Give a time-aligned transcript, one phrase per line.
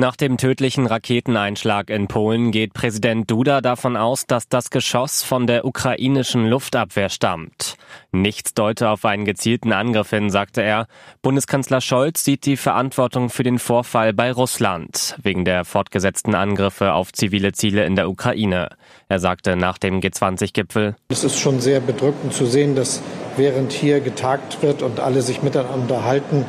[0.00, 5.46] Nach dem tödlichen Raketeneinschlag in Polen geht Präsident Duda davon aus, dass das Geschoss von
[5.46, 7.76] der ukrainischen Luftabwehr stammt.
[8.10, 10.86] Nichts deute auf einen gezielten Angriff hin, sagte er.
[11.20, 17.12] Bundeskanzler Scholz sieht die Verantwortung für den Vorfall bei Russland, wegen der fortgesetzten Angriffe auf
[17.12, 18.70] zivile Ziele in der Ukraine.
[19.10, 23.02] Er sagte nach dem G20-Gipfel, Es ist schon sehr bedrückend zu sehen, dass
[23.36, 26.46] während hier getagt wird und alle sich miteinander halten,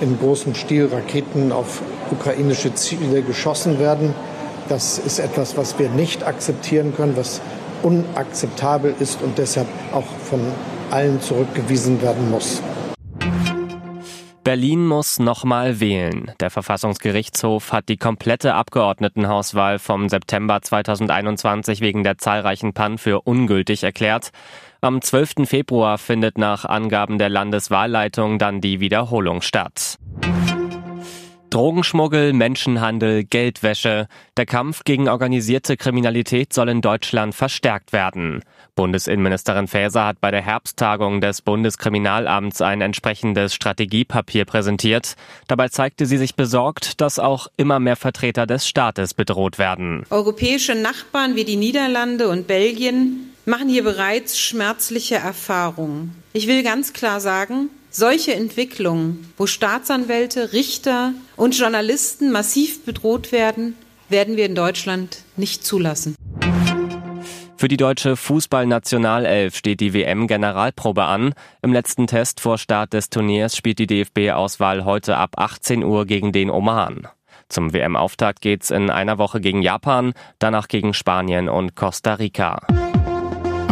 [0.00, 4.14] in großem Stil Raketen auf ukrainische Ziele geschossen werden.
[4.68, 7.40] Das ist etwas, was wir nicht akzeptieren können, was
[7.82, 10.40] unakzeptabel ist und deshalb auch von
[10.90, 12.62] allen zurückgewiesen werden muss.
[14.48, 16.32] Berlin muss nochmal wählen.
[16.40, 23.82] Der Verfassungsgerichtshof hat die komplette Abgeordnetenhauswahl vom September 2021 wegen der zahlreichen Pannen für ungültig
[23.84, 24.30] erklärt.
[24.80, 25.48] Am 12.
[25.48, 29.98] Februar findet nach Angaben der Landeswahlleitung dann die Wiederholung statt.
[31.50, 34.06] Drogenschmuggel, Menschenhandel, Geldwäsche.
[34.36, 38.44] Der Kampf gegen organisierte Kriminalität soll in Deutschland verstärkt werden.
[38.76, 45.16] Bundesinnenministerin Faeser hat bei der Herbsttagung des Bundeskriminalamts ein entsprechendes Strategiepapier präsentiert.
[45.48, 50.04] Dabei zeigte sie sich besorgt, dass auch immer mehr Vertreter des Staates bedroht werden.
[50.10, 56.14] Europäische Nachbarn wie die Niederlande und Belgien machen hier bereits schmerzliche Erfahrungen.
[56.32, 63.74] Ich will ganz klar sagen, solche Entwicklungen, wo Staatsanwälte, Richter und Journalisten massiv bedroht werden,
[64.10, 66.14] werden wir in Deutschland nicht zulassen.
[67.56, 71.34] Für die deutsche Fußballnationalelf steht die WM-Generalprobe an.
[71.60, 76.30] Im letzten Test vor Start des Turniers spielt die DFB-Auswahl heute ab 18 Uhr gegen
[76.30, 77.08] den Oman.
[77.48, 82.60] Zum WM-Auftakt geht's in einer Woche gegen Japan, danach gegen Spanien und Costa Rica.